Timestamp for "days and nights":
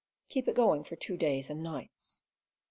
1.15-2.23